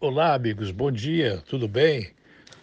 [0.00, 2.14] Olá, amigos, bom dia, tudo bem?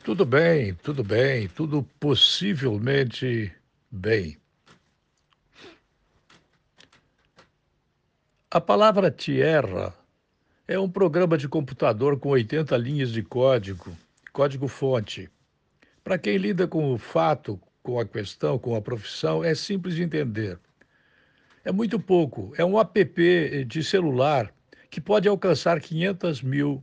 [0.06, 3.54] Tudo bem, tudo bem, tudo possivelmente
[3.92, 4.38] bem.
[8.50, 9.94] A palavra tierra
[10.66, 13.92] é um programa de computador com 80 linhas de código,
[14.32, 15.30] código-fonte.
[16.06, 20.04] Para quem lida com o fato, com a questão, com a profissão, é simples de
[20.04, 20.58] entender.
[21.66, 24.54] É muito pouco, é um app de celular
[24.90, 26.82] que pode alcançar 500 mil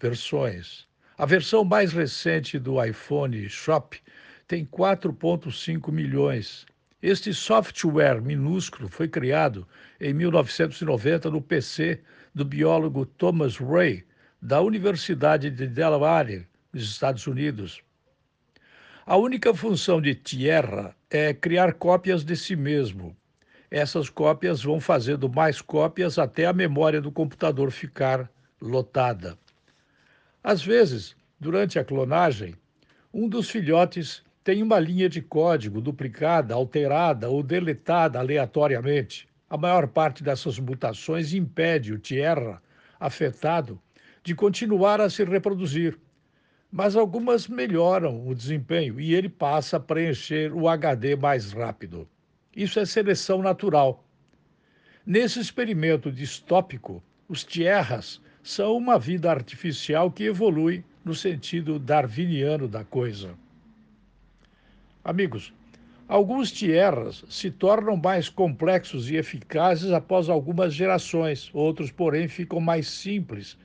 [0.00, 0.86] versões.
[1.16, 4.00] A versão mais recente do iPhone Shop
[4.48, 6.66] tem 4,5 milhões.
[7.02, 9.66] Este software minúsculo foi criado
[10.00, 12.00] em 1990 no PC
[12.34, 14.04] do biólogo Thomas Ray,
[14.40, 17.82] da Universidade de Delaware, nos Estados Unidos.
[19.06, 23.16] A única função de Tierra é criar cópias de si mesmo.
[23.70, 29.38] Essas cópias vão fazendo mais cópias até a memória do computador ficar lotada.
[30.42, 32.54] Às vezes, durante a clonagem,
[33.12, 39.28] um dos filhotes tem uma linha de código duplicada, alterada ou deletada aleatoriamente.
[39.50, 42.62] A maior parte dessas mutações impede o Tierra
[42.98, 43.80] afetado
[44.22, 45.98] de continuar a se reproduzir.
[46.72, 52.08] Mas algumas melhoram o desempenho e ele passa a preencher o HD mais rápido.
[52.56, 54.04] Isso é seleção natural.
[55.04, 62.84] Nesse experimento distópico, os Tierras são uma vida artificial que evolui no sentido darwiniano da
[62.84, 63.34] coisa.
[65.04, 65.52] Amigos,
[66.08, 72.88] alguns tierras se tornam mais complexos e eficazes após algumas gerações, outros, porém, ficam mais
[72.88, 73.58] simples,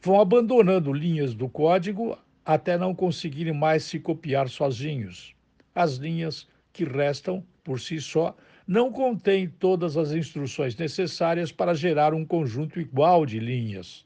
[0.00, 5.34] vão abandonando linhas do código até não conseguirem mais se copiar sozinhos.
[5.74, 8.36] As linhas que restam, por si só,
[8.66, 14.04] não contêm todas as instruções necessárias para gerar um conjunto igual de linhas.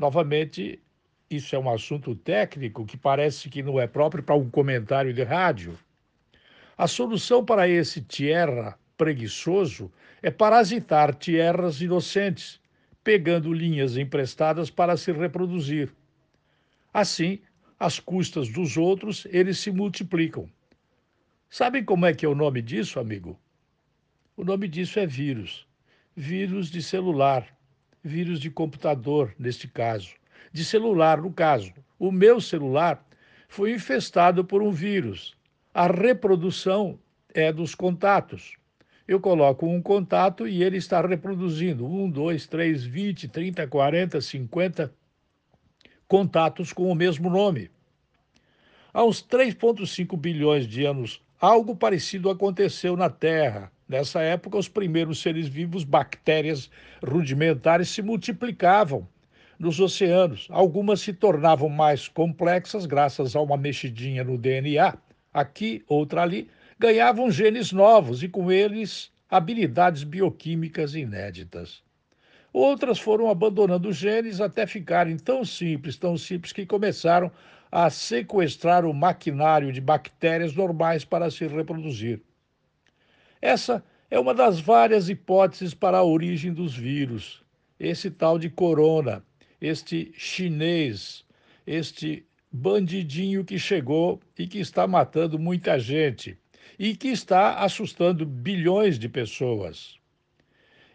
[0.00, 0.80] Novamente,
[1.28, 5.22] isso é um assunto técnico que parece que não é próprio para um comentário de
[5.22, 5.78] rádio.
[6.74, 9.92] A solução para esse tierra preguiçoso
[10.22, 12.58] é parasitar tierras inocentes,
[13.04, 15.92] pegando linhas emprestadas para se reproduzir.
[16.94, 17.38] Assim,
[17.78, 20.48] às custas dos outros, eles se multiplicam.
[21.50, 23.38] Sabem como é que é o nome disso, amigo?
[24.34, 25.68] O nome disso é vírus.
[26.16, 27.59] Vírus de celular
[28.02, 30.14] vírus de computador, neste caso,
[30.52, 31.72] de celular, no caso.
[31.98, 33.04] O meu celular
[33.48, 35.36] foi infestado por um vírus.
[35.72, 36.98] A reprodução
[37.34, 38.56] é dos contatos.
[39.06, 44.92] Eu coloco um contato e ele está reproduzindo um, dois, três, vinte, trinta, quarenta, cinquenta
[46.10, 47.70] contatos com o mesmo nome.
[48.92, 53.70] Há uns 3,5 bilhões de anos, algo parecido aconteceu na Terra.
[53.90, 56.70] Nessa época, os primeiros seres vivos, bactérias
[57.04, 59.04] rudimentares, se multiplicavam
[59.58, 60.46] nos oceanos.
[60.48, 64.96] Algumas se tornavam mais complexas graças a uma mexidinha no DNA.
[65.34, 66.48] Aqui, outra ali,
[66.78, 71.82] ganhavam genes novos e, com eles, habilidades bioquímicas inéditas.
[72.52, 77.28] Outras foram abandonando genes até ficarem tão simples, tão simples, que começaram
[77.72, 82.22] a sequestrar o maquinário de bactérias normais para se reproduzir.
[83.40, 87.42] Essa é uma das várias hipóteses para a origem dos vírus.
[87.78, 89.24] Esse tal de corona,
[89.60, 91.24] este chinês,
[91.66, 96.36] este bandidinho que chegou e que está matando muita gente
[96.78, 99.98] e que está assustando bilhões de pessoas.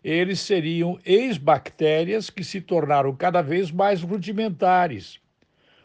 [0.03, 5.19] Eles seriam ex-bactérias que se tornaram cada vez mais rudimentares.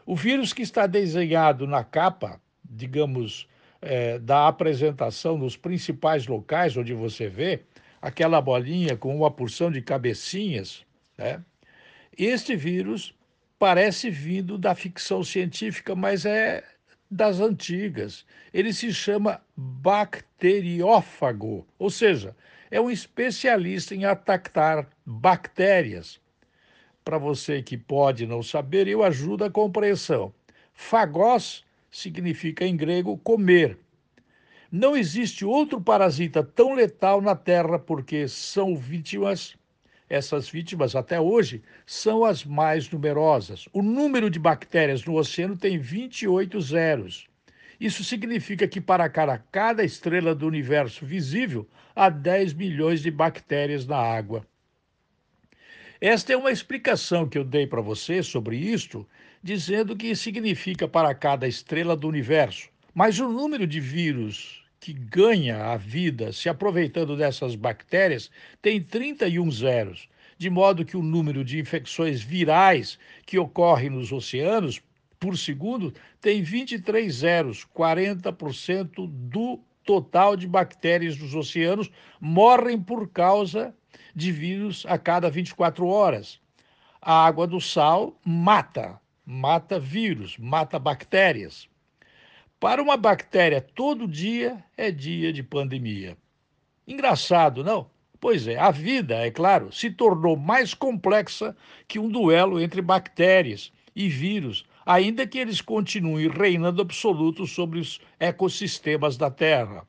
[0.05, 3.47] O vírus que está desenhado na capa, digamos,
[3.81, 7.61] é, da apresentação nos principais locais onde você vê
[8.01, 10.85] aquela bolinha com uma porção de cabecinhas,
[11.17, 11.43] né?
[12.17, 13.13] Este vírus
[13.57, 16.61] parece vindo da ficção científica, mas é
[17.09, 18.25] das antigas.
[18.53, 22.35] Ele se chama bacteriófago, ou seja,
[22.69, 26.19] é um especialista em atacar bactérias.
[27.03, 30.33] Para você que pode não saber, eu ajudo a compreensão.
[30.73, 33.77] Fagós significa em grego comer.
[34.71, 39.57] Não existe outro parasita tão letal na Terra porque são vítimas,
[40.09, 43.67] essas vítimas até hoje são as mais numerosas.
[43.73, 47.27] O número de bactérias no oceano tem 28 zeros.
[47.79, 53.97] Isso significa que para cada estrela do universo visível há 10 milhões de bactérias na
[53.97, 54.45] água.
[55.99, 59.07] Esta é uma explicação que eu dei para você sobre isto,
[59.43, 62.69] dizendo que significa para cada estrela do universo.
[62.93, 68.29] Mas o número de vírus que ganha a vida se aproveitando dessas bactérias
[68.61, 70.09] tem 31 zeros.
[70.37, 72.97] de modo que o número de infecções virais
[73.27, 74.81] que ocorrem nos oceanos
[75.19, 83.71] por segundo tem 23 zeros, 40% do total de bactérias dos oceanos morrem por causa
[84.15, 86.39] de vírus a cada 24 horas.
[87.01, 91.67] A água do sal mata, mata vírus, mata bactérias.
[92.59, 96.17] Para uma bactéria, todo dia é dia de pandemia.
[96.87, 97.89] Engraçado, não?
[98.19, 101.55] Pois é, a vida, é claro, se tornou mais complexa
[101.87, 107.99] que um duelo entre bactérias e vírus, ainda que eles continuem reinando absoluto sobre os
[108.19, 109.87] ecossistemas da Terra.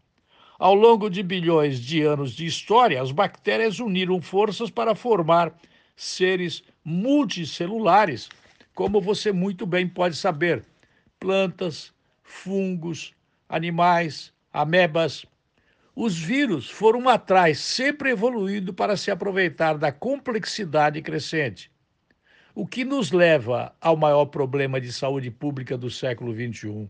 [0.58, 5.52] Ao longo de bilhões de anos de história, as bactérias uniram forças para formar
[5.94, 8.28] seres multicelulares,
[8.75, 10.65] como você muito bem pode saber:
[11.19, 11.93] plantas,
[12.23, 13.13] fungos,
[13.49, 15.27] animais, amebas.
[15.95, 21.71] Os vírus foram atrás, sempre evoluindo para se aproveitar da complexidade crescente.
[22.55, 26.89] O que nos leva ao maior problema de saúde pública do século XXI.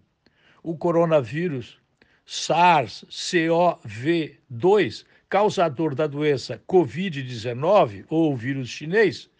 [0.62, 1.80] O coronavírus,
[2.26, 9.30] SARS-CoV-2, causador da doença Covid-19 ou vírus chinês,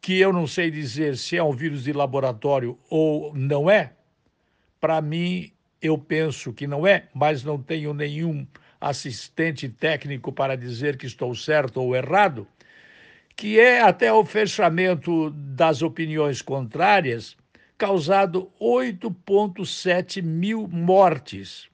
[0.00, 3.92] que eu não sei dizer se é um vírus de laboratório ou não é.
[4.80, 8.46] Para mim, eu penso que não é, mas não tenho nenhum
[8.80, 12.46] assistente técnico para dizer que estou certo ou errado
[13.40, 17.38] que é até o fechamento das opiniões contrárias,
[17.78, 21.66] causado 8,7 mil mortes.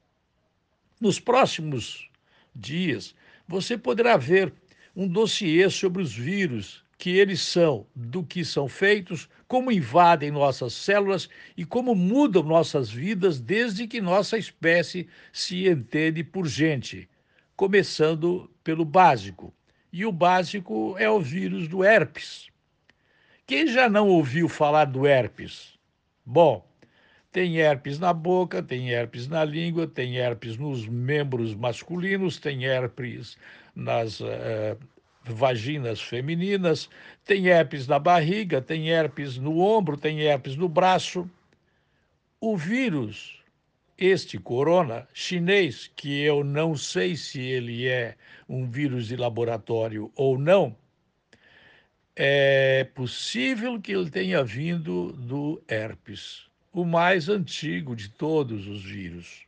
[1.00, 2.08] Nos próximos
[2.54, 3.16] dias,
[3.48, 4.52] você poderá ver
[4.94, 10.72] um dossiê sobre os vírus, que eles são, do que são feitos, como invadem nossas
[10.72, 17.08] células e como mudam nossas vidas desde que nossa espécie se entende por gente,
[17.54, 19.52] começando pelo básico
[19.96, 22.48] e o básico é o vírus do herpes.
[23.46, 25.78] Quem já não ouviu falar do herpes?
[26.22, 26.68] Bom,
[27.32, 33.38] tem herpes na boca, tem herpes na língua, tem herpes nos membros masculinos, tem herpes
[33.74, 34.76] nas uh,
[35.26, 36.88] vaginas femininas,
[37.24, 41.28] tem herpes na barriga, tem herpes no ombro, tem herpes no braço.
[42.40, 43.36] O vírus
[43.98, 48.14] este corona chinês, que eu não sei se ele é
[48.48, 50.76] um vírus de laboratório ou não,
[52.14, 59.44] é possível que ele tenha vindo do herpes, o mais antigo de todos os vírus.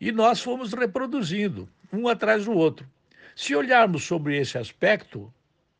[0.00, 2.88] E nós fomos reproduzindo, um atrás do outro.
[3.34, 5.32] Se olharmos sobre esse aspecto,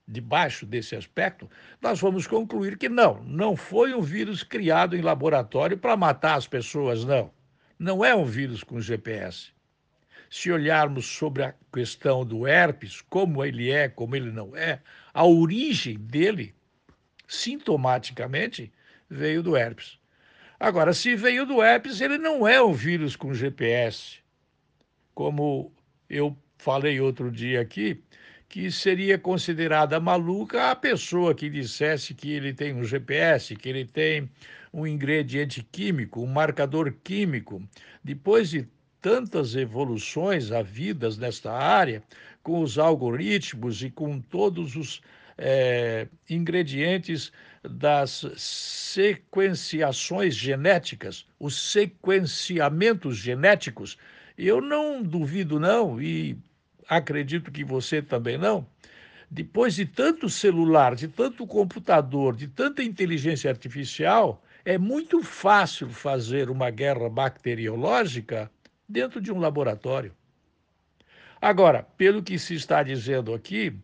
[0.06, 1.48] debaixo desse aspecto,
[1.80, 6.46] nós vamos concluir que não, não foi um vírus criado em laboratório para matar as
[6.46, 7.30] pessoas, não
[7.82, 9.50] não é um vírus com GPS.
[10.30, 14.80] Se olharmos sobre a questão do herpes, como ele é, como ele não é,
[15.12, 16.54] a origem dele,
[17.26, 18.72] sintomaticamente,
[19.10, 19.98] veio do herpes.
[20.60, 24.20] Agora, se veio do herpes, ele não é um vírus com GPS.
[25.12, 25.72] Como
[26.08, 28.00] eu falei outro dia aqui,
[28.48, 33.84] que seria considerada maluca a pessoa que dissesse que ele tem um GPS, que ele
[33.84, 34.30] tem
[34.72, 37.60] um ingrediente químico, um marcador químico.
[38.04, 38.68] Depois de
[39.00, 42.00] tantas evoluções havidas nesta área,
[42.44, 45.00] com os algoritmos e com todos os
[45.36, 47.32] é, ingredientes
[47.64, 53.98] das sequenciações genéticas, os sequenciamentos genéticos,
[54.38, 56.36] eu não duvido, não, e
[56.96, 58.66] acredito que você também não,
[59.30, 66.50] depois de tanto celular, de tanto computador, de tanta inteligência artificial, é muito fácil fazer
[66.50, 68.50] uma guerra bacteriológica
[68.86, 70.14] dentro de um laboratório.
[71.40, 73.74] Agora, pelo que se está dizendo aqui,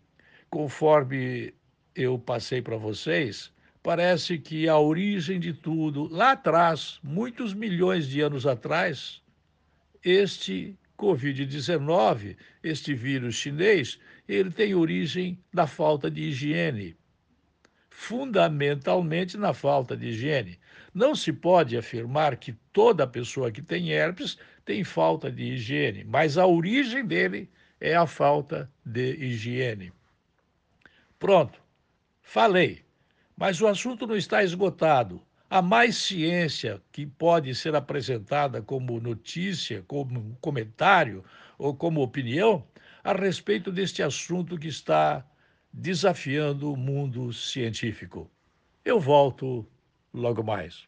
[0.51, 1.55] conforme
[1.95, 3.51] eu passei para vocês,
[3.83, 9.23] parece que a origem de tudo, lá atrás, muitos milhões de anos atrás,
[10.05, 16.97] este Covid-19, este vírus chinês, ele tem origem da falta de higiene.
[17.89, 20.59] Fundamentalmente na falta de higiene.
[20.93, 26.37] Não se pode afirmar que toda pessoa que tem herpes tem falta de higiene, mas
[26.37, 27.49] a origem dele
[27.81, 29.93] é a falta de higiene.
[31.19, 31.61] Pronto,
[32.23, 32.85] falei,
[33.37, 35.23] mas o assunto não está esgotado.
[35.51, 41.25] Há mais ciência que pode ser apresentada como notícia, como comentário
[41.57, 42.67] ou como opinião
[43.03, 45.27] a respeito deste assunto que está
[45.73, 48.31] desafiando o mundo científico.
[48.85, 49.67] Eu volto
[50.13, 50.87] logo mais.